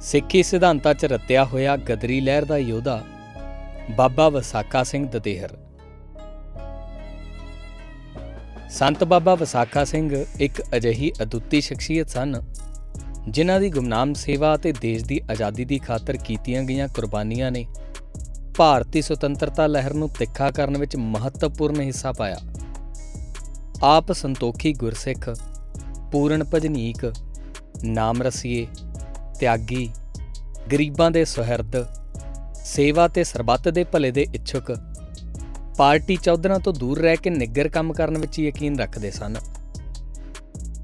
[0.00, 3.02] ਸਿੱਖੀ ਸਿਧਾਂਤਾਂ 'ਚ ਰਤਿਆ ਹੋਇਆ ਗਦਰੀ ਲਹਿਰ ਦਾ ਯੋਧਾ,
[3.96, 5.56] ਬਾਬਾ ਵਸਾਖਾ ਸਿੰਘ ਦਦੇਹਰ
[8.70, 12.40] ਸੰਤ ਬਾਬਾ ਵਸਾਖਾ ਸਿੰਘ ਇੱਕ ਅਜਿਹੀ ਅਦੁੱਤੀ ਸ਼ਖਸੀਅਤ ਸਨ,
[13.28, 17.66] ਜਿਨ੍ਹਾਂ ਦੀ ਗੁਮਨਾਮ ਸੇਵਾ ਅਤੇ ਦੇਸ਼ ਦੀ ਆਜ਼ਾਦੀ ਦੀ ਖਾਤਰ ਕੀਤੀਆਂ ਗਈਆਂ ਕੁਰਬਾਨੀਆਂ ਨੇ
[18.56, 22.38] ਭਾਰਤੀ ਸੁਤੰਤਰਤਾ ਲਹਿਰ ਨੂੰ ਤਿੱਖਾ ਕਰਨ ਵਿੱਚ ਮਹੱਤਵਪੂਰਨ ਹਿੱਸਾ ਪਾਇਆ।
[23.82, 25.28] ਆਪ ਸੰਤੋਖੀ ਗੁਰਸਿੱਖ,
[26.12, 27.12] ਪੂਰਨ ਭਜਨੀਕ,
[27.84, 28.66] ਨਾਮ ਰਸੀਏ
[29.40, 29.88] ਤਿਆਗੀ,
[30.72, 31.76] ਗਰੀਬਾਂ ਦੇ ਸੁਹਿਰਦ,
[32.64, 34.72] ਸੇਵਾ ਤੇ ਸਰਬੱਤ ਦੇ ਭਲੇ ਦੇ ਇੱਛੁਕ,
[35.78, 39.36] ਪਾਰਟੀ ਚੌਧਰਾਂ ਤੋਂ ਦੂਰ ਰਹਿ ਕੇ ਨਿੱਗਰ ਕੰਮ ਕਰਨ ਵਿੱਚ ਯਕੀਨ ਰੱਖਦੇ ਸਨ।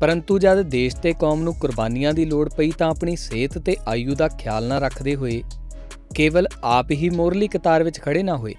[0.01, 4.15] ਪਰੰਤੂ ਜਦ ਦੇਸ਼ ਤੇ ਕੌਮ ਨੂੰ ਕੁਰਬਾਨੀਆਂ ਦੀ ਲੋੜ ਪਈ ਤਾਂ ਆਪਣੀ ਸਿਹਤ ਤੇ ਆਯੂ
[4.15, 5.43] ਦਾ ਖਿਆਲ ਨਾ ਰੱਖਦੇ ਹੋਏ,
[6.15, 8.55] ਕੇਵਲ ਆਪ ਹੀ ਮੋਰਲੀ ਕਤਾਰ ਵਿੱਚ ਖੜੇ ਨਾ ਹੋਏ,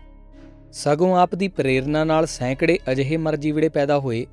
[0.74, 4.26] ਸਗੋਂ ਆਪ ਦੀ ਪ੍ਰੇਰਣਾ ਨਾਲ ਸੈਂਕੜੇ ਅਜਿਹੇ ਮਰਜੀਵੜੇ ਪੈਦਾ ਹੋਏ,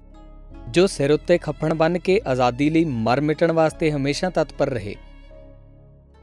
[0.69, 4.95] ਜੋ ਸਿਰ ਉੱਤੇ ਖੱਫਣ ਬੰਨ ਕੇ ਆਜ਼ਾਦੀ ਲਈ ਮਰ ਮਿਟਣ ਵਾਸਤੇ ਹਮੇਸ਼ਾ ਤਤਪਰ ਰਹੇ।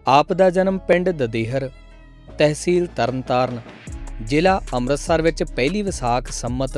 [0.09, 1.69] ਆਪ ਦਾ ਜਨਮ ਪਿੰਡ ਦਦੇਹਰ,
[2.37, 3.59] ਤਹਿਸੀਲ ਤਰਨਤਾਰਨ,
[4.25, 6.77] ਜ਼ਿਲ੍ਹਾ ਅੰਮ੍ਰਿਤਸਰ ਵਿੱਚ ਪਹਿਲੀ ਵਿਸਾਖ ਸੰਮਤ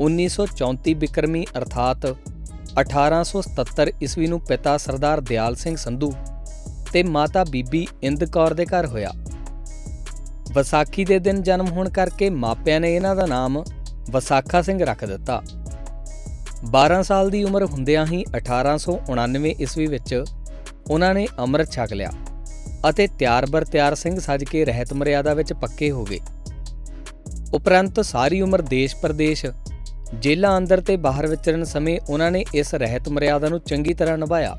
[0.00, 6.12] 1934 ਬਿਕਰਮੀ ਅਰਥਾਤ 1877 ਈਸਵੀ ਨੂੰ ਪਿਤਾ ਸਰਦਾਰ ਦਿਆਲ ਸਿੰਘ ਸੰਧੂ
[6.92, 9.12] ਤੇ ਮਾਤਾ ਬੀਬੀ ਇੰਦ ਕੌਰ ਦੇ ਘਰ ਹੋਇਆ।
[10.54, 13.62] ਵਿਸਾਖੀ ਦੇ ਦਿਨ ਜਨਮ ਹੋਣ ਕਰਕੇ ਮਾਪਿਆਂ ਨੇ ਇਹਨਾਂ ਦਾ ਨਾਮ
[14.10, 15.42] ਵਿਸਾਖਾ ਸਿੰਘ ਰੱਖ ਦਿੱਤਾ।
[16.72, 20.24] 12 ਸਾਲ ਦੀ ਉਮਰ ਹੁੰਦਿਆਂ ਹੀ 1899 ਈਸਵੀ ਵਿੱਚ
[20.90, 22.10] ਉਹਨਾਂ ਨੇ ਅੰਮ੍ਰਿਤ ਛਕ ਲਿਆ।
[22.90, 26.20] ਅਤੇ ਤਿਆਰ-ਬਰ ਤਿਆਰ ਸਿੰਘ ਸੱਜ ਕੇ ਰਹਿਤ ਮਰਿਆਦਾ ਵਿੱਚ ਪੱਕੇ ਹੋ ਗਏ।
[27.54, 29.46] ਉਪਰੰਤ ਸਾਰੀ ਉਮਰ ਦੇਸ਼ ਪ੍ਰਦੇਸ਼
[30.14, 34.56] ਜੇਲ੍ਹਾਂ ਅੰਦਰ ਤੇ ਬਾਹਰ ਵਿਚਰਨ ਸਮੇਂ ਉਹਨਾਂ ਨੇ ਇਸ ਰਹਿਤ ਮਰਿਆਦਾ ਨੂੰ ਚੰਗੀ ਤਰ੍ਹਾਂ ਨਿਭਾਇਆ।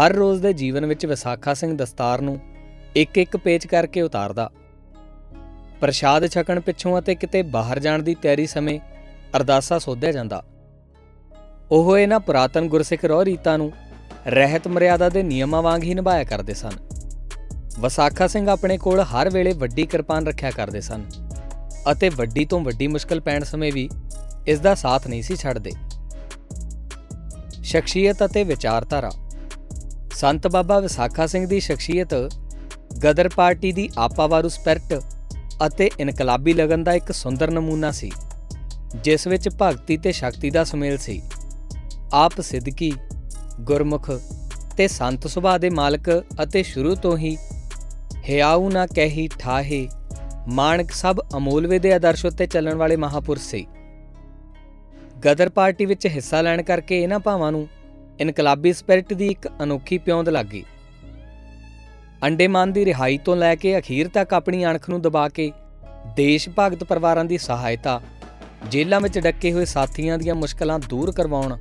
[0.00, 2.40] ਹਰ ਰੋਜ਼ ਦੇ ਜੀਵਨ ਵਿੱਚ ਵਿਸਾਖਾ ਸਿੰਘ ਦਸਤਾਰ ਨੂੰ
[2.96, 4.50] ਇੱਕ ਇੱਕ ਪੇਚ ਕਰਕੇ ਉਤਾਰਦਾ।
[5.80, 8.80] ਪ੍ਰਸ਼ਾਦ ਛਕਣ ਪਿੱਛੋਂ ਅਤੇ ਕਿਤੇ ਬਾਹਰ ਜਾਣ ਦੀ ਤਿਆਰੀ ਸਮੇਂ
[9.36, 10.44] ਅਰਦਾਸਾ ਸੋਧਿਆ ਜਾਂਦਾ।
[11.70, 13.72] ਉਹ ਇਹਨਾਂ ਪੁਰਾਤਨ ਗੁਰਸਿੱਖ ਰੋਹ ਰੀਤਾਂ ਨੂੰ
[14.26, 16.70] ਰਹਿਤ ਮਰਿਆਦਾ ਦੇ ਨਿਯਮਾਂ ਵਾਂਗ ਹੀ ਨਿਭਾਇਆ ਕਰਦੇ ਸਨ।
[17.78, 21.04] ਵਸਾਖਾ ਸਿੰਘ ਆਪਣੇ ਕੋਲ ਹਰ ਵੇਲੇ ਵੱਡੀ ਕਿਰਪਾਨ ਰੱਖਿਆ ਕਰਦੇ ਸਨ
[21.92, 23.88] ਅਤੇ ਵੱਡੀ ਤੋਂ ਵੱਡੀ ਮੁਸ਼ਕਲ ਪੈਣ ਸਮੇਂ ਵੀ
[24.46, 25.70] ਇਸ ਦਾ ਸਾਥ ਨਹੀਂ ਸੀ ਛੱਡਦੇ।
[27.62, 29.10] ਸ਼ਖਸੀਅਤ ਅਤੇ ਵਿਚਾਰਧਾਰਾ।
[30.14, 32.14] ਸੰਤ ਬਾਬਾ ਵਿਸਾਖਾ ਸਿੰਘ ਦੀ ਸ਼ਖਸੀਅਤ
[33.04, 35.02] ਗਦਰ ਪਾਰਟੀ ਦੀ ਆਪਾਵਾਰੂ ਸਪਿਰਟ
[35.66, 38.12] ਅਤੇ ਇਨਕਲਾਬੀ ਲਗਨ ਦਾ ਇੱਕ ਸੁੰਦਰ ਨਮੂਨਾ ਸੀ,
[39.04, 41.22] ਜਿਸ ਵਿੱਚ ਭਗਤੀ ਤੇ ਸ਼ਕਤੀ ਦਾ ਸੁਮੇਲ ਸੀ।
[42.12, 42.92] ਆਪ ਸਿੱਧਕੀ,
[43.60, 44.10] ਗੁਰਮੁਖ
[44.76, 47.36] ਤੇ ਸੰਤ ਸੁਭਾਅ ਦੇ ਮਾਲਕ ਅਤੇ ਸ਼ੁਰੂ ਤੋਂ ਹੀ
[48.28, 49.88] ਹਿਆਉ ਨਾ ਕਹਿੀ ਠਾਹੇ
[50.48, 53.66] ਮਾਨਕ ਸਭ ਅਮੋਲਵੇ ਦੇ ਆਦਰਸ਼ ਉੱਤੇ ਚੱਲਣ ਵਾਲੇ ਮਹਾਪੁਰਸ਼ ਸੀ।
[55.26, 57.68] ਗਦਰ ਪਾਰਟੀ ਵਿੱਚ ਹਿੱਸਾ ਲੈਣ ਕਰਕੇ ਇਹਨਾਂ ਭਾਵਾਂ ਨੂੰ
[58.20, 60.64] ਇਨਕਲਾਬੀ ਸਪਿਰਿਟ ਦੀ ਇੱਕ ਅਨੋਖੀ ਪਿਉਂਦ ਲੱਗੀ।
[62.22, 65.50] ਅੰਡੇਮਾਨ ਦੀ ਰਿਹਾਈ ਤੋਂ ਲੈ ਕੇ ਅਖੀਰ ਤੱਕ ਆਪਣੀ ਅਣਖ ਨੂੰ ਦਬਾ ਕੇ
[66.16, 68.00] ਦੇਸ਼ ਭਗਤ ਪਰਿਵਾਰਾਂ ਦੀ ਸਹਾਇਤਾ,
[68.70, 71.56] ਜੇਲ੍ਹਾਂ ਵਿੱਚ ਡੱਕੇ ਹੋਏ ਸਾਥੀਆਂ ਦੀਆਂ ਮੁਸ਼ਕਲਾਂ ਦੂਰ ਕਰਵਾਉਣ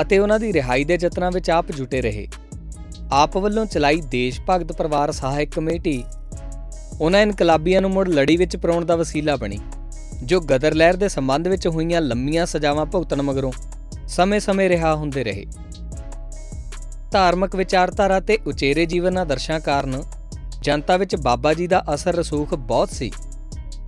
[0.00, 2.26] ਅਤੇ ਉਹਨਾਂ ਦੀ ਰਿਹਾਈ ਦੇ ਯਤਨਾਂ ਵਿੱਚ ਆਪ ਜੁਟੇ ਰਹੇ।
[3.12, 6.04] ਆਪ ਵੱਲੋਂ ਚਲਾਈ ਦੇਸ਼ ਭਗਤ ਪਰਿਵਾਰ ਸਹਾਇਕ ਕਮੇਟੀ।
[7.00, 9.58] ਉਹਨਾਂ ਇਨਕਲਾਬੀਆਂ ਨੂੰ ਮੁੜ ਲੜੀ ਵਿੱਚ ਪਰਾਉਣ ਦਾ ਵਸੀਲਾ ਬਣੀ,
[10.22, 13.52] ਜੋ ਗਦਰ ਲਹਿਰ ਦੇ ਸੰਬੰਧ ਵਿੱਚ ਹੋਈਆਂ ਲੰਮੀਆਂ ਸਜ਼ਾਵਾਂ ਭੁਗਤਣ ਮਗਰੋਂ
[14.08, 15.44] ਸਮੇਂ-ਸਮੇਂ ਰਿਹਾ ਹੁੰਦੇ ਰਹੇ।
[17.12, 20.02] ਧਾਰਮਿਕ ਵਿਚਾਰਧਾਰਾ ਤੇ ਉਚੇਰੇ ਜੀਵਨ ਆਦਰਸ਼ਾਂ ਕਾਰਨ
[20.62, 23.10] ਜਨਤਾ ਵਿੱਚ ਬਾਬਾ ਜੀ ਦਾ ਅਸਰ ਰਸੂਖ ਬਹੁਤ ਸੀ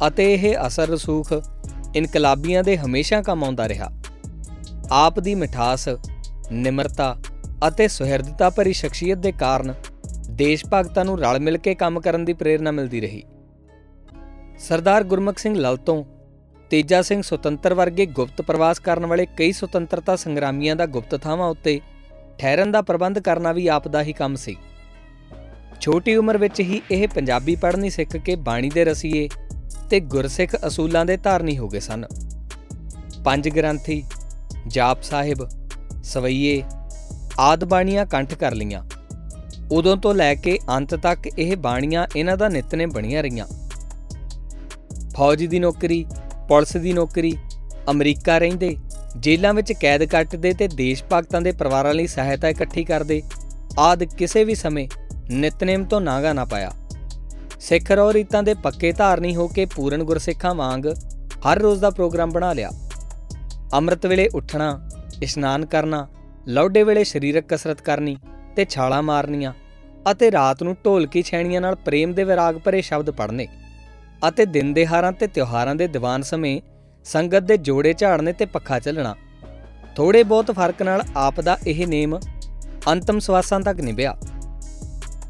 [0.06, 1.32] ਅਤੇ ਇਹ ਅਸਰ ਰਸੂਖ
[1.96, 3.90] ਇਨਕਲਾਬੀਆਂ ਦੇ ਹਮੇਸ਼ਾ ਕੰਮ ਆਉਂਦਾ ਰਿਹਾ।
[4.90, 5.88] ਆਪ ਦੀ ਮਿਠਾਸ,
[6.52, 7.16] ਨਿਮਰਤਾ
[7.68, 9.74] ਅਤੇ ਸੁਹਿਰਦਤਾ ਭਰੀ ਸ਼ਖਸੀਅਤ ਦੇ ਕਾਰਨ
[10.30, 13.22] ਦੇਸ਼ ਭਗਤਾਂ ਨੂੰ ਰਲ ਮਿਲ ਕੇ ਕੰਮ ਕਰਨ ਦੀ ਪ੍ਰੇਰਣਾ ਮਿਲਦੀ ਰਹੀ।
[14.58, 16.04] ਸਰਦਾਰ ਗੁਰਮੁਖ ਸਿੰਘ ਲਲਤੋਂ
[16.70, 21.80] ਤੇਜਾ ਸਿੰਘ ਸੁਤੰਤਰ ਵਰਗੇ ਗੁਪਤ ਪ੍ਰਵਾਸ ਕਰਨ ਵਾਲੇ ਕਈ ਸੁਤੰਤਰਤਾ ਸੰਗਰਾਮੀਆਂ ਦਾ ਗੁਪਤ ਥਾਵਾਂ ਉੱਤੇ
[22.38, 24.56] ਠਹਿਰਨ ਦਾ ਪ੍ਰਬੰਧ ਕਰਨਾ ਵੀ ਆਪ ਦਾ ਹੀ ਕੰਮ ਸੀ।
[25.80, 29.28] ਛੋਟੀ ਉਮਰ ਵਿੱਚ ਹੀ ਇਹ ਪੰਜਾਬੀ ਪੜ੍ਹਨੀ ਸਿੱਖ ਕੇ ਬਾਣੀ ਦੇ ਰਸੀਏ
[29.90, 32.04] ਤੇ ਗੁਰਸਿੱਖ ਅਸੂਲਾਂ ਦੇ ਧਾਰਨੀ ਹੋ ਗਏ ਸਨ।
[33.24, 34.02] ਪੰਜ ਗ੍ਰੰਥੀ,
[34.66, 35.48] ਜਾਪ ਸਾਹਿਬ,
[36.02, 36.62] ਸਵਈਏ
[37.40, 38.82] ਆਦ ਬਾਣੀਆਂ ਕੰਠ ਕਰ ਲੀਆਂ
[39.72, 43.46] ਉਦੋਂ ਤੋਂ ਲੈ ਕੇ ਅੰਤ ਤੱਕ ਇਹ ਬਾਣੀਆਂ ਇਹਨਾਂ ਦਾ ਨਿਤਨੇ ਬਣੀਆਂ ਰਹੀਆਂ।
[45.16, 46.04] ਫੌਜ ਦੀ ਨੌਕਰੀ,
[46.48, 47.32] ਪੁਲਿਸ ਦੀ ਨੌਕਰੀ,
[47.90, 48.76] ਅਮਰੀਕਾ ਰਹਿੰਦੇ,
[49.16, 53.22] ਜੇਲ੍ਹਾਂ ਵਿੱਚ ਕੈਦ ਕੱਟਦੇ ਤੇ ਦੇਸ਼ ਭਗਤਾਂ ਦੇ ਪਰਿਵਾਰਾਂ ਲਈ ਸਹਾਇਤਾ ਇਕੱਠੀ ਕਰਦੇ,
[53.78, 54.88] ਆਦ ਕਿਸੇ ਵੀ ਸਮੇਂ
[55.30, 56.70] ਨਿਤਨੇਮ ਤੋਂ ਨਾਗਾ ਨਾ ਪਾਇਆ।
[57.60, 60.86] ਸਿੱਖ ਰੋ ਰੀਤਾਂ ਦੇ ਪੱਕੇ ਧਾਰਨੀ ਹੋ ਕੇ ਪੂਰਨ ਗੁਰਸਿੱਖਾਂ ਵਾਂਗ
[61.46, 62.70] ਹਰ ਰੋਜ਼ ਦਾ ਪ੍ਰੋਗਰਾਮ ਬਣਾ ਲਿਆ।
[63.74, 64.88] ਅੰਮ੍ਰਿਤ ਵੇਲੇ ਉੱਠਣਾ,
[65.22, 66.06] ਇਸ਼ਨਾਨ ਕਰਨਾ
[66.48, 68.16] ਲੌਡੇ ਵੇਲੇ ਸਰੀਰਕ ਕਸਰਤ ਕਰਨੀ
[68.56, 69.52] ਤੇ ਛਾਲਾਂ ਮਾਰਨੀਆਂ
[70.10, 73.46] ਅਤੇ ਰਾਤ ਨੂੰ ਢੋਲਕੀ ਛੈਣੀਆਂ ਨਾਲ ਪ੍ਰੇਮ ਦੇ ਵਿਰਾਗ ਭਰੇ ਸ਼ਬਦ ਪੜ੍ਹਨੇ
[74.28, 76.60] ਅਤੇ ਦਿਨ ਦੇ ਹਾਰਾਂ ਤੇ ਤਿਉਹਾਰਾਂ ਦੇ ਦੀਵਾਨ ਸਮੇਂ
[77.04, 79.14] ਸੰਗਤ ਦੇ ਜੋੜੇ ਝਾੜਨੇ ਤੇ ਪੱਖਾ ਚੱਲਣਾ।
[79.96, 82.18] ਥੋੜੇ ਬਹੁਤ ਫ਼ਰਕ ਨਾਲ ਆਪ ਦਾ ਇਹ ਨੇਮ
[82.88, 84.16] ਅੰਤਮ ਸਵਾਸਾਂ ਤੱਕ ਨਿਭਿਆ।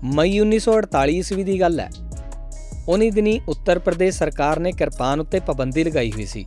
[0.05, 1.91] ਮਈ 1948 ਈਸਵੀ ਦੀ ਗੱਲ ਹੈ।
[2.89, 6.47] ਉਨੀ ਦਿਨੀ ਉੱਤਰ ਪ੍ਰਦੇਸ਼ ਸਰਕਾਰ ਨੇ ਕਿਰਪਾਨ ਉੱਤੇ ਪਾਬੰਦੀ ਲਗਾਈ ਹੋਈ ਸੀ।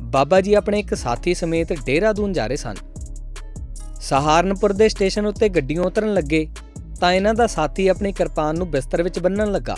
[0.00, 2.74] ਬਾਬਾ ਜੀ ਆਪਣੇ ਇੱਕ ਸਾਥੀ ਸਮੇਤ ਡੇਰਾਦੂਨ ਜਾ ਰਹੇ ਸਨ।
[4.02, 6.46] ਸਹਾਰਨਪੁਰ ਦੇ ਸਟੇਸ਼ਨ ਉੱਤੇ ਗੱਡੀਆਂ ਉਤਰਨ ਲੱਗੇ
[7.00, 9.76] ਤਾਂ ਇਹਨਾਂ ਦਾ ਸਾਥੀ ਆਪਣੀ ਕਿਰਪਾਨ ਨੂੰ ਬਿਸਤਰ ਵਿੱਚ ਬੰਨਣ ਲੱਗਾ।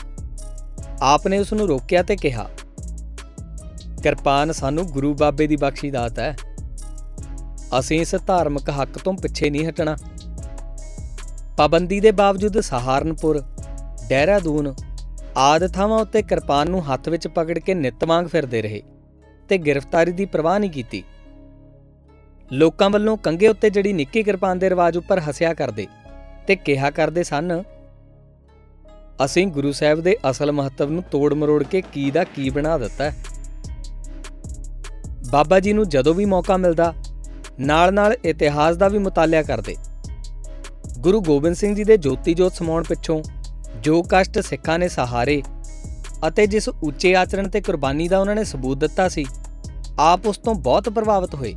[1.03, 2.49] ਆਪ ਨੇ ਉਸ ਨੂੰ ਰੋਕਿਆ ਤੇ ਕਿਹਾ,
[4.03, 6.37] ਕਿਰਪਾਨ ਸਾਨੂੰ ਗੁਰੂ ਬਾਬੇ ਦੀ ਬਖਸ਼ੀ ਦਾਤ ਹੈ।
[7.79, 9.97] ਅਸੀਂ ਇਸ ਧਾਰਮਿਕ ਹੱਕ ਤੋਂ ਪਿੱਛੇ ਨਹੀਂ ਹਟਣਾ।
[11.57, 13.43] ਪਾਬੰਦੀ ਦੇ ਬਾਵਜੂਦ ਸਹਾਰਨਪੁਰ,
[14.09, 14.75] ਡਹਿਰਾਦੂਨ
[15.37, 18.83] ਆਦ ਥਾਵਾਂ ਉੱਤੇ ਕਿਰਪਾਨ ਨੂੰ ਹੱਥ ਵਿੱਚ ਪਕੜ ਕੇ ਨਿਤ ਵਾਂਗ ਫਿਰਦੇ ਰਹੇ
[19.51, 21.03] ਤੇ ਗ੍ਰਿਫਤਾਰੀ ਦੀ ਪਰਵਾਹ ਨਹੀਂ ਕੀਤੀ।
[22.53, 25.87] ਲੋਕਾਂ ਵੱਲੋਂ ਕੰਗੇ ਉੱਤੇ ਜੜੀ ਨਿੱਕੀ ਕਿਰਪਾਨ ਦੇ ਰਿਵਾਜ ਉੱਪਰ ਹੱਸਿਆ ਕਰਦੇ
[26.47, 27.63] ਤੇ ਕਿਹਾ ਕਰਦੇ ਸਨ,
[29.25, 33.05] ਅਸੀਂ ਗੁਰੂ ਸਾਹਿਬ ਦੇ ਅਸਲ ਮਹੱਤਵ ਨੂੰ ਤੋੜ ਮਰੋੜ ਕੇ ਕੀ ਦਾ ਕੀ ਬਣਾ ਦਿੱਤਾ
[33.05, 33.17] ਹੈ?
[35.31, 36.95] ਬਾਬਾ ਜੀ ਨੂੰ ਜਦੋਂ ਵੀ ਮੌਕਾ ਮਿਲਦਾ,
[37.61, 39.77] ਨਾਲ-ਨਾਲ ਇਤਿਹਾਸ ਦਾ ਵੀ ਮੁਤਾਲਿਆ ਕਰਦੇ।
[40.99, 43.23] ਗੁਰੂ ਗੋਬਿੰਦ ਸਿੰਘ ਜੀ ਦੇ ਜੋਤੀ ਜੋਤ ਸਮਾਉਣ ਪਿੱਛੋਂ
[43.81, 45.43] ਜੋ ਕਸ਼ਟ ਸਿੱਖਾਂ ਨੇ ਸਹਾਰੇ
[46.29, 49.25] ਅਤੇ ਜਿਸ ਉੱਚੇ ਆਚਰਣ ਤੇ ਕੁਰਬਾਨੀ ਦਾ ਉਹਨਾਂ ਨੇ ਸਬੂਤ ਦਿੱਤਾ ਸੀ,
[49.99, 51.55] ਆਪ ਉਸ ਤੋਂ ਬਹੁਤ ਪ੍ਰਭਾਵਿਤ ਹੋਏ।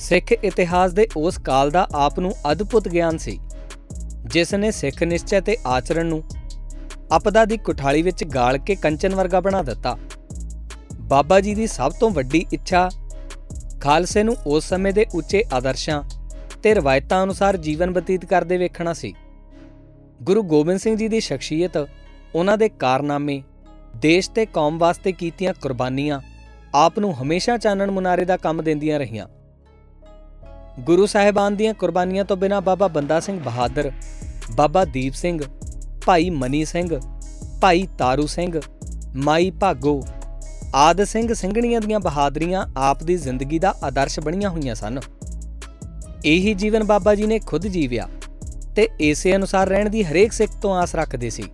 [0.00, 3.38] ਸਿੱਖ ਇਤਿਹਾਸ ਦੇ ਉਸ ਕਾਲ ਦਾ ਆਪ ਨੂੰ ਅਦਭੁਤ ਗਿਆਨ ਸੀ,
[4.26, 6.22] ਜਿਸ ਨੇ ਸਿੱਖ ਨਿਸ਼ਚੈ ਤੇ ਆਚਰਣ ਨੂੰ
[7.12, 9.96] ਆਪਦਾ ਦੀ ਕੁਠਾਲੀ ਵਿੱਚ ਗਾਲ ਕੇ ਕੰਚਨ ਵਰਗਾ ਬਣਾ ਦਿੱਤਾ।
[11.00, 12.88] ਬਾਬਾ ਜੀ ਦੀ ਸਭ ਤੋਂ ਵੱਡੀ ਇੱਛਾ
[13.80, 16.02] ਖਾਲਸੇ ਨੂੰ ਉਸ ਸਮੇਂ ਦੇ ਉੱਚੇ ਆਦਰਸ਼ਾਂ
[16.62, 19.12] ਤੇ ਰਵਾਇਤਾਂ ਅਨੁਸਾਰ ਜੀਵਨ ਬਤੀਤ ਕਰਦੇ ਵੇਖਣਾ ਸੀ।
[20.22, 21.76] ਗੁਰੂ ਗੋਬਿੰਦ ਸਿੰਘ ਜੀ ਦੀ ਸ਼ਖਸੀਅਤ
[22.34, 23.42] ਉਹਨਾਂ ਦੇ ਕਾਰਨਾਮੇ,
[23.96, 26.20] ਦੇਸ਼ ਤੇ ਕੌਮ ਵਾਸਤੇ ਕੀਤੀਆਂ ਕੁਰਬਾਨੀਆਂ
[26.74, 29.26] ਆਪ ਨੂੰ ਹਮੇਸ਼ਾ ਚਾਨਣ ਮੁਨਾਰੇ ਦਾ ਕੰਮ ਦਿੰਦੀਆਂ ਰਹੀਆਂ।
[30.78, 33.92] ਗੁਰੂ ਸਾਹਿਬਾਨ ਦੀਆਂ ਕੁਰਬਾਨੀਆਂ ਤੋਂ ਬਿਨਾ ਬਾਬਾ ਬੰਦਾ ਸਿੰਘ ਬਹਾਦਰ,
[34.54, 35.42] ਬਾਬਾ ਦੀਪ ਸਿੰਘ,
[36.06, 37.00] ਭਾਈ ਮਨੀ ਸਿੰਘ,
[37.60, 38.60] ਭਾਈ ਤਾਰੂ ਸਿੰਘ,
[39.16, 40.02] ਮਾਈ ਭਾਗੋ
[40.74, 45.00] ਆਦ ਸਿੰਘ ਸਿੰਘਣੀਆਂ ਦੀਆਂ ਬਹਾਦਰੀਆਂ ਆਪ ਦੀ ਜ਼ਿੰਦਗੀ ਦਾ ਆਦਰਸ਼ ਬਣੀਆਂ ਹੋਈਆਂ ਸਨ।
[46.24, 48.08] ਇਹੀ ਜੀਵਨ ਬਾਬਾ ਜੀ ਨੇ ਖੁਦ ਜੀਵਿਆ
[48.76, 51.44] ਤੇ ਇਸੇ ਅਨੁਸਾਰ ਰਹਿਣ ਦੀ ਹਰੇਕ ਸਿੱਖ ਤੋਂ ਆਸ ਰੱਖਦੇ ਸੀ।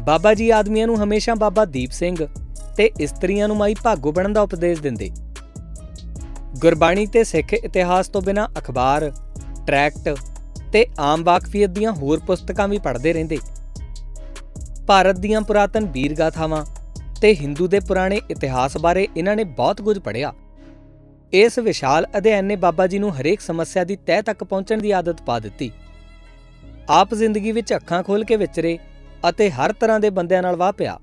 [0.00, 2.26] ਬਾਬਾ ਜੀ ਆਦਮੀਆਂ ਨੂੰ ਹਮੇਸ਼ਾ ਬਾਬਾ ਦੀਪ ਸਿੰਘ
[2.76, 5.10] ਤੇ ਇਸਤਰੀਆਂ ਨੂੰ ਮਾਈ ਭਾਗੋ ਬਣਨ ਦਾ ਉਪਦੇਸ਼ ਦਿੰਦੇ।
[6.58, 9.12] ਗੁਰਬਾਣੀ ਤੇ ਸਿੱਖ ਇਤਿਹਾਸ ਤੋਂ ਬਿਨਾ ਅਖਬਾਰ,
[9.66, 10.16] ਟਰੈਕਟ
[10.72, 13.38] ਤੇ ਆਮ ਵਾਕਫੀਅਤ ਦੀਆਂ ਹੋਰ ਪੁਸਤਕਾਂ ਵੀ ਪੜ੍ਹਦੇ ਰਹਿੰਦੇ।
[14.86, 16.64] ਭਾਰਤ ਦੀਆਂ ਪੁਰਾਤਨ ਵੀਰ ਗਾਥਾਵਾਂ
[17.20, 20.32] ਤੇ ਹਿੰਦੂ ਦੇ ਪੁਰਾਣੇ ਇਤਿਹਾਸ ਬਾਰੇ ਇਹਨਾਂ ਨੇ ਬਹੁਤ ਕੁਝ ਪੜ੍ਹਿਆ।
[21.32, 25.22] ਇਸ ਵਿਸ਼ਾਲ ਅਧਿਐਨ ਨੇ ਬਾਬਾ ਜੀ ਨੂੰ ਹਰੇਕ ਸਮੱਸਿਆ ਦੀ ਤਹਿ ਤੱਕ ਪਹੁੰਚਣ ਦੀ ਆਦਤ
[25.22, 25.70] ਪਾ ਦਿੱਤੀ।
[26.90, 28.78] ਆਪ ਜ਼ਿੰਦਗੀ ਵਿੱਚ ਅੱਖਾਂ ਖੋਲ ਕੇ ਵਿਚਰੇ
[29.28, 30.98] ਅਤੇ ਹਰ ਤਰ੍ਹਾਂ ਦੇ ਬੰਦਿਆਂ ਨਾਲ ਵਾਹ ਪਿਆ।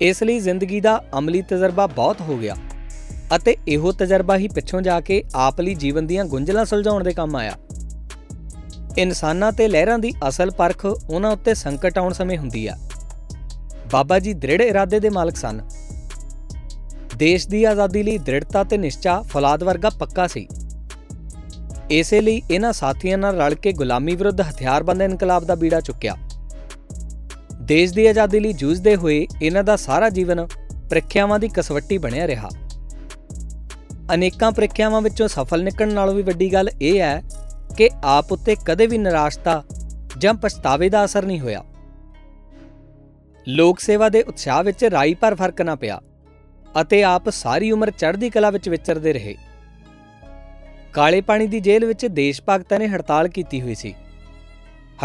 [0.00, 2.56] ਇਸ ਲਈ ਜ਼ਿੰਦਗੀ ਦਾ ਅਮਲੀ ਤਜਰਬਾ ਬਹੁਤ ਹੋ ਗਿਆ।
[3.36, 7.36] ਅਤੇ ਇਹੋ ਤਜਰਬਾ ਹੀ ਪਿੱਛੋਂ ਜਾ ਕੇ ਆਪ ਲਈ ਜੀਵਨ ਦੀਆਂ ਗੁੰਝਲਾਂ ਸੁਲਝਾਉਣ ਦੇ ਕੰਮ
[7.36, 7.52] ਆਇਆ।
[8.98, 12.76] ਇਨਸਾਨਾਂ ਤੇ ਲਹਿਰਾਂ ਦੀ ਅਸਲ ਪਰਖ ਉਹਨਾਂ ਉੱਤੇ ਸੰਕਟ ਆਉਣ ਸਮੇਂ ਹੁੰਦੀ ਆ।
[13.92, 15.60] ਬਾਬਾ ਜੀ ਦ੍ਰਿੜ ਇਰਾਦੇ ਦੇ ਮਾਲਕ ਸਨ।
[17.16, 20.48] ਦੇਸ਼ ਦੀ ਆਜ਼ਾਦੀ ਲਈ ਦ੍ਰਿੜਤਾ ਤੇ ਨਿਸ਼ਚਾ ਫੌਲਾਦ ਵਰਗਾ ਪੱਕਾ ਸੀ।
[21.90, 26.16] ਇਸੇ ਲਈ ਇਹਨਾਂ ਸਾਥੀਆਂ ਨਾਲ ਰਲ ਕੇ ਗੁਲਾਮੀ ਵਿਰੁੱਧ ਹਥਿਆਰਬੰਦ ਇਨਕਲਾਬ ਦਾ ਬੀੜਾ ਚੁੱਕਿਆ।
[27.62, 30.46] ਦੇਸ਼ ਦੀ ਆਜ਼ਾਦੀ ਲਈ ਜੂਝਦੇ ਹੋਏ ਇਹਨਾਂ ਦਾ ਸਾਰਾ ਜੀਵਨ
[30.90, 32.48] ਪ੍ਰੀਖਿਆਵਾਂ ਦੀ ਕਸਵੱਟੀ ਬਣਿਆ ਰਿਹਾ।
[34.14, 37.22] ਅਨੇਕਾਂ ਪ੍ਰੀਖਿਆਵਾਂ ਵਿੱਚੋਂ ਸਫਲ ਨਿਕਲਣ ਨਾਲੋਂ ਵੀ ਵੱਡੀ ਗੱਲ ਇਹ ਹੈ
[37.76, 39.62] ਕਿ ਆਪ ਉੱਤੇ ਕਦੇ ਵੀ ਨਿਰਾਸ਼ਤਾ
[40.18, 41.64] ਜਾਂ ਪਛਤਾਵੇ ਦਾ ਅਸਰ ਨਹੀਂ ਹੋਇਆ।
[43.48, 46.00] ਲੋਕ ਸੇਵਾ ਦੇ ਉਤਸ਼ਾਹ ਵਿੱਚ ਰਾਈ ਪਰ ਫ਼ਰਕ ਨਾ ਪਿਆ
[46.80, 49.34] ਅਤੇ ਆਪ ਸਾਰੀ ਉਮਰ ਚੜ੍ਹਦੀ ਕਲਾ ਵਿੱਚ ਵਿਚਰਦੇ ਰਹੇ।
[50.92, 53.94] ਕਾਲੇ ਪਾਣੀ ਦੀ ਜੇਲ੍ਹ ਵਿੱਚ ਦੇਸ਼ ਭਗਤਾਂ ਨੇ ਹੜਤਾਲ ਕੀਤੀ ਹੋਈ ਸੀ।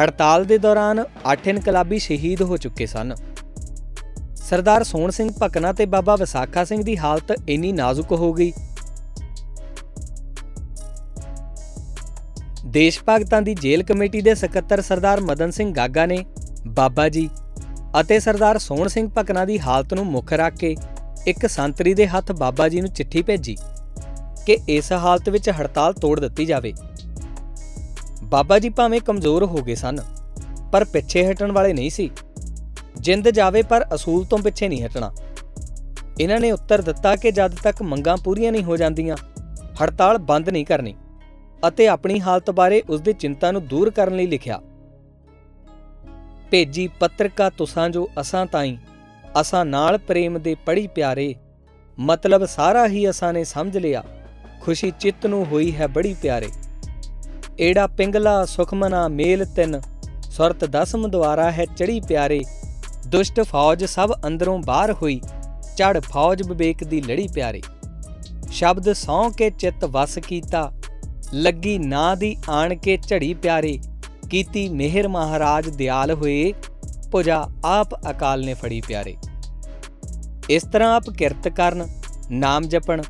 [0.01, 1.03] ਹੜਤਾਲ ਦੇ ਦੌਰਾਨ
[1.33, 3.15] 8 ਇਨਕਲਾਬੀ ਸ਼ਹੀਦ ਹੋ ਚੁੱਕੇ ਸਨ।
[4.35, 8.53] ਸਰਦਾਰ ਸੋਹਣ ਸਿੰਘ ਭਕਨਾ ਤੇ ਬਾਬਾ ਵਿਸਾਖਾ ਸਿੰਘ ਦੀ ਹਾਲਤ ਇੰਨੀ ਨਾਜ਼ੁਕ ਹੋ ਗਈ
[12.67, 16.17] ਦੇਸ਼ ਭਗਤਾਂ ਦੀ ਜੇਲ੍ਹ ਕਮੇਟੀ ਦੇ ਸਕੱਤਰ ਸਰਦਾਰ ਮਦਨ ਸਿੰਘ ਗਾਗਾ ਨੇ
[16.67, 17.29] ਬਾਬਾ ਜੀ
[18.01, 20.75] ਅਤੇ ਸਰਦਾਰ ਸੋਹਣ ਸਿੰਘ ਭਕਨਾ ਦੀ ਹਾਲਤ ਨੂੰ ਮੁੱਖ ਰੱਖ ਕੇ
[21.27, 23.55] ਇੱਕ ਸੰਤਰੀ ਦੇ ਹੱਥ ਬਾਬਾ ਜੀ ਨੂੰ ਚਿੱਠੀ ਭੇਜੀ
[24.45, 26.73] ਕਿ ਇਸ ਹਾਲਤ ਵਿੱਚ ਹੜਤਾਲ ਤੋੜ ਦਿੱਤੀ ਜਾਵੇ।
[28.23, 29.97] ਬਾਬਾ ਜੀ ਭਾਵੇਂ ਕਮਜ਼ੋਰ ਹੋ ਗਏ ਸਨ,
[30.71, 32.09] ਪਰ ਪਿੱਛੇ ਹਟਣ ਵਾਲੇ ਨਹੀਂ ਸੀ।
[32.99, 35.13] ਜਿੰਦ ਜਾਵੇ ਪਰ ਅਸੂਲ ਤੋਂ ਪਿੱਛੇ ਨਹੀਂ ਹਟਣਾ।
[36.19, 39.17] ਇਹਨਾਂ ਨੇ ਉੱਤਰ ਦਿੱਤਾ ਕਿ ਜਦ ਤੱਕ ਮੰਗਾਂ ਪੂਰੀਆਂ ਨਹੀਂ ਹੋ ਜਾਂਦੀਆਂ,
[39.83, 40.95] ਹੜਤਾਲ ਬੰਦ ਨਹੀਂ ਕਰਨੀ।
[41.67, 44.59] ਅਤੇ ਆਪਣੀ ਹਾਲਤ ਬਾਰੇ ਉਸ ਦੀ ਚਿੰਤਾ ਨੂੰ ਦੂਰ ਕਰਨ ਲਈ ਲਿਖਿਆ।
[46.51, 48.77] ਭੇਜੀ ਪੱਤਰਕਾ ਤੁਸਾਂ ਜੋ ਅਸਾਂ ਤਾਈ,
[49.41, 51.35] ਅਸਾਂ ਨਾਲ ਪ੍ਰੇਮ ਦੇ ਪੜੀ ਪਿਆਰੇ,
[51.97, 54.03] ਮਤਲਬ ਸਾਰਾ ਹੀ ਅਸਾਂ ਨੇ ਸਮਝ ਲਿਆ,
[54.61, 56.49] ਖੁਸ਼ੀ ਚਿੱਤ ਨੂੰ ਹੋਈ ਹੈ ਬੜੀ ਪਿਆਰੇ।
[57.59, 59.81] ਏੜਾ ਪਿੰਗਲਾ ਸੁਖਮਨਾ ਮੇਲ ਤਿੰਨ,
[60.31, 62.41] ਸੁਰਤ ਦਸਮ ਦੁਆਰਾ ਹੈ ਚੜੀ ਪਿਆਰੇ,
[63.07, 65.19] ਦੁਸ਼ਟ ਫੌਜ ਸਭ ਅੰਦਰੋਂ ਬਾਹਰ ਹੋਈ
[65.77, 67.61] ਚੜ ਫੌਜ ਵਿਵੇਕ ਦੀ ਲੜੀ ਪਿਆਰੇ।
[68.51, 70.71] ਸ਼ਬਦ ਸੌ ਕੇ ਚਿੱਤ ਵਸ ਕੀਤਾ
[71.33, 73.79] ਲੱਗੀ ਨਾ ਦੀ ਆਣ ਕੇ ਝੜੀ ਪਿਆਰੇ,
[74.29, 76.53] ਕੀਤੀ ਮਿਹਰ ਮਹਾਰਾਜ ਦਿਆਲ ਹੋਏ,
[77.11, 79.15] ਪੁਜਾ ਆਪ ਅਕਾਲ ਨੇ ਫੜੀ ਪਿਆਰੇ।
[80.49, 81.87] ਇਸ ਤਰ੍ਹਾਂ ਆਪ ਕਿਰਤ ਕਰਨ,
[82.31, 83.01] ਨਾਮ ਜਪਣ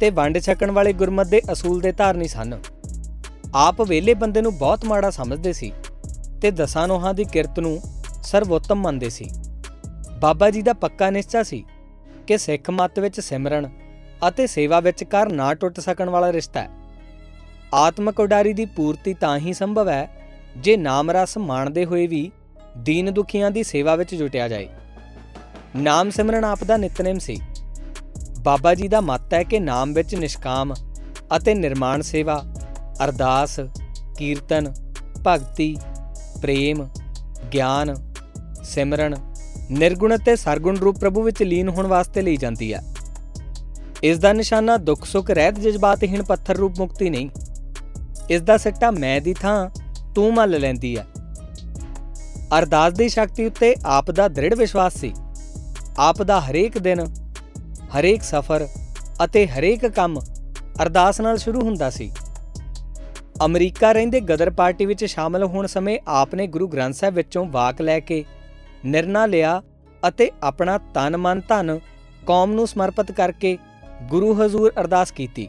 [0.00, 2.58] ਤੇ ਵੰਡ ਛਕਣ ਵਾਲੇ ਗੁਰਮਤ ਦੇ ਅਸੂਲ ਦੇ ਧਾਰਨੀ ਸਨ।
[3.54, 5.72] ਆਪ ਵੇਲੇ ਬੰਦੇ ਨੂੰ ਬਹੁਤ ਮਾੜਾ ਸਮਝਦੇ ਸੀ
[6.42, 7.80] ਤੇ ਦਸਾਂ ਨੋਹਾਂ ਦੀ ਕਿਰਤ ਨੂੰ
[8.22, 9.30] ਸਰਵੋਤਮ ਮੰਨਦੇ ਸੀ।
[10.20, 11.64] ਬਾਬਾ ਜੀ ਦਾ ਪੱਕਾ ਨਿਸ਼ਚਾ ਸੀ
[12.26, 13.70] ਕਿ ਸਿੱਖ ਮਤ ਵਿੱਚ ਸਿਮਰਨ
[14.28, 16.68] ਅਤੇ ਸੇਵਾ ਵਿੱਚ ਕਰ ਨਾ ਟੁੱਟ ਸਕਣ ਵਾਲਾ ਰਿਸ਼ਤਾ ਹੈ।
[17.74, 20.08] ਆਤਮਕ ਉਡਾਰੀ ਦੀ ਪੂਰਤੀ ਤਾਂ ਹੀ ਸੰਭਵ ਹੈ,
[20.56, 22.30] ਜੇ ਨਾਮ ਰਸ ਮਾਣਦੇ ਹੋਏ ਵੀ
[22.76, 24.68] ਦੀਨ ਦੁਖੀਆਂ ਦੀ ਸੇਵਾ ਵਿੱਚ ਜੁਟਿਆ ਜਾਏ।
[25.76, 27.40] ਨਾਮ ਸਿਮਰਨ ਆਪ ਦਾ ਨਿਤਨੇਮ ਸੀ।
[28.40, 30.74] ਬਾਬਾ ਜੀ ਦਾ ਮਤ ਹੈ ਕਿ ਨਾਮ ਵਿੱਚ ਨਿਸ਼ਕਾਮ
[31.36, 32.44] ਅਤੇ ਨਿਰਮਾਣ ਸੇਵਾ,
[33.04, 33.60] ਅਰਦਾਸ,
[34.18, 34.74] ਕੀਰਤਨ,
[35.26, 35.76] ਭਗਤੀ,
[36.42, 36.88] ਪ੍ਰੇਮ,
[37.54, 37.94] ਗਿਆਨ,
[38.64, 39.14] ਸਿਮਰਨ,
[39.70, 42.94] ਨਿਰਗੁਣ ਅਤੇ ਸਰਗੁਣ ਰੂਪ ਪ੍ਰਭੂ ਵਿੱਚ ਲੀਨ ਹੋਣ ਵਾਸਤੇ ਲਈ ਜਾਂਦੀ ਹੈ।
[44.02, 47.28] ਇਸ ਦਾ ਨਿਸ਼ਾਨਾ ਦੁੱਖ ਸੁੱਖ ਰਹਿਤ ਜਜ਼ਬਾਤਹੀਣ ਪੱਥਰ ਰੂਪ ਮੁਕਤੀ ਨਹੀਂ
[48.30, 49.70] ਇਸ ਦਾ ਸਿੱਟਾ ਮੈਂ ਦੀ ਥਾਂ
[50.14, 51.06] ਤੂੰ ਮੱਲ ਲੈਂਦੀ ਹੈ
[52.58, 55.12] ਅਰਦਾਸ ਦੀ ਸ਼ਕਤੀ ਉੱਤੇ ਆਪ ਦਾ ਦ੍ਰਿੜ ਵਿਸ਼ਵਾਸ ਸੀ।
[55.98, 57.00] ਆਪ ਦਾ ਹਰੇਕ ਦਿਨ,
[57.98, 58.66] ਹਰੇਕ ਸਫ਼ਰ
[59.24, 60.18] ਅਤੇ ਹਰੇਕ ਕੰਮ
[60.82, 62.10] ਅਰਦਾਸ ਨਾਲ ਸ਼ੁਰੂ ਹੁੰਦਾ ਸੀ।
[63.44, 67.82] ਅਮਰੀਕਾ ਰਹਿੰਦੇ ਗਦਰ ਪਾਰਟੀ ਵਿੱਚ ਸ਼ਾਮਲ ਹੋਣ ਸਮੇਂ ਆਪ ਨੇ ਗੁਰੂ ਗ੍ਰੰਥ ਸਾਹਿਬ ਵਿੱਚੋਂ ਵਾਕ
[67.82, 68.24] ਲੈ ਕੇ
[68.84, 69.60] ਨਿਰਣਾ ਲਿਆ
[70.08, 71.78] ਅਤੇ ਆਪਣਾ ਤਨ ਮਨ ਧਨ
[72.26, 73.56] ਕੌਮ ਨੂੰ ਸਮਰਪਿਤ ਕਰਕੇ
[74.02, 75.48] ਗੁਰੂ ਹਜ਼ੂਰ ਅਰਦਾਸ ਕੀਤੀ।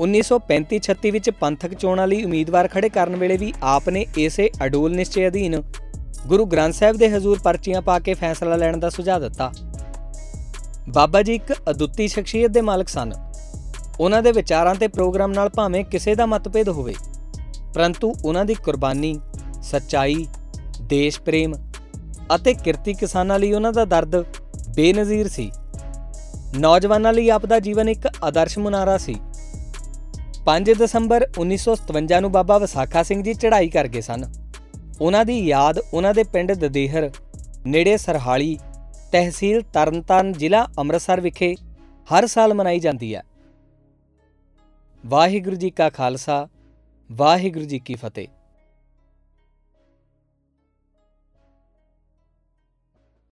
[0.00, 5.26] 1935-36 ਵਿੱਚ ਪੰਥਕ ਚੋਣਾਂ ਲਈ ਉਮੀਦਵਾਰ ਖੜੇ ਕਰਨ ਵੇਲੇ ਵੀ ਆਪ ਨੇ ਇਸੇ ਅਡੋਲ ਨਿਸ਼ਚੇ
[5.28, 5.62] ਅਧੀਨ
[6.26, 9.52] ਗੁਰੂ ਗ੍ਰੰਥ ਸਾਹਿਬ ਦੇ ਹਜ਼ੂਰ ਪਰਚੀਆਂ ਪਾ ਕੇ ਫੈਸਲਾ ਲੈਣ ਦਾ ਸੁਝਾਅ ਦਿੱਤਾ।
[10.88, 13.12] ਬਾਬਾ ਜੀ ਇੱਕ ਅਦੁੱਤੀ ਸ਼ਖਸੀਅਤ ਦੇ ਮਾਲਕ ਸਨ।
[14.00, 16.94] ਉਹਨਾਂ ਦੇ ਵਿਚਾਰਾਂ ਤੇ ਪ੍ਰੋਗਰਾਮ ਨਾਲ ਭਾਵੇਂ ਕਿਸੇ ਦਾ ਮਤਭੇਦ ਹੋਵੇ,
[17.74, 19.20] ਪਰੰਤੂ ਉਹਨਾਂ ਦੀ ਕੁਰਬਾਨੀ,
[19.62, 20.26] ਸੱਚਾਈ,
[20.82, 21.54] ਦੇਸ਼ ਪ੍ਰੇਮ
[22.34, 24.16] ਅਤੇ ਕਿਰਤੀ ਕਿਸਾਨਾਂ ਲਈ ਉਹਨਾਂ ਦਾ ਦਰਦ
[24.74, 25.50] ਬੇਨਜ਼ੀਰ ਸੀ।
[26.58, 29.14] ਨੌਜਵਾਨਾਂ ਲਈ ਆਪ ਦਾ ਜੀਵਨ ਇੱਕ ਆਦਰਸ਼ ਮੁਨਾਰਾ ਸੀ।
[30.50, 34.24] 5 ਦਸੰਬਰ 1957 ਨੂੰ ਬਾਬਾ ਵਿਸਾਖਾ ਸਿੰਘ ਜੀ ਚੜ੍ਹਾਈ ਕਰ ਗਏ ਸਨ।
[35.00, 37.10] ਉਹਨਾਂ ਦੀ ਯਾਦ ਉਹਨਾਂ ਦੇ ਪਿੰਡ ਦਦੇਹਰ,
[37.66, 38.58] ਨੇੜੇ ਸਰਹਾਲੀ,
[39.12, 41.54] ਤਹਿਸੀਲ ਤਰਨਤਾਰਨ ਜ਼ਿਲ੍ਹਾ ਅੰਮ੍ਰਿਤਸਰ ਵਿਖੇ
[42.10, 43.22] ਹਰ ਸਾਲ ਮਨਾਈ ਜਾਂਦੀ ਹੈ।
[45.06, 46.48] ਵਾਹਿਗੁਰੂ ਜੀ ਕਾ ਖਾਲਸਾ,
[47.12, 48.28] ਵਾਹਿਗੁਰੂ ਜੀ ਕੀ ਫਤਿਹ।